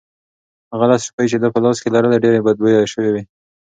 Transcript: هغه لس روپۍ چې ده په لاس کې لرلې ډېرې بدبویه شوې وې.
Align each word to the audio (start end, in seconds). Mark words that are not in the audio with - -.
هغه 0.71 0.85
لس 0.91 1.01
روپۍ 1.09 1.25
چې 1.31 1.37
ده 1.43 1.47
په 1.53 1.59
لاس 1.63 1.77
کې 1.81 1.93
لرلې 1.95 2.17
ډېرې 2.23 2.43
بدبویه 2.45 2.81
شوې 2.93 3.09
وې. 3.13 3.23